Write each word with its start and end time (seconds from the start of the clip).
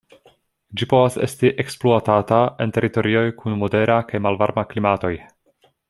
Ĝi 0.79 0.85
povas 0.93 1.17
esti 1.27 1.51
ekspluatata 1.63 2.39
en 2.65 2.73
teritorioj 2.79 3.23
kun 3.43 3.59
modera 3.65 3.99
kaj 4.11 4.23
malvarma 4.29 4.65
klimatoj. 4.73 5.15